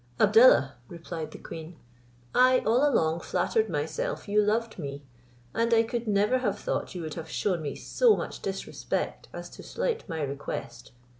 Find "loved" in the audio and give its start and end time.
4.41-4.79